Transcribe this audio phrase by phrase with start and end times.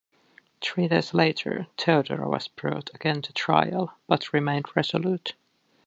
[0.61, 5.35] Three days later, Theodora was brought again to trial, but remained resolute.